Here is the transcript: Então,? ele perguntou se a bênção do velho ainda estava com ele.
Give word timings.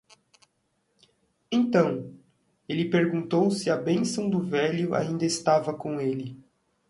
Então,? 1.51 2.11
ele 2.67 2.89
perguntou 2.89 3.51
se 3.51 3.69
a 3.69 3.75
bênção 3.77 4.27
do 4.27 4.41
velho 4.41 4.95
ainda 4.95 5.25
estava 5.25 5.75
com 5.77 6.01
ele. 6.01 6.43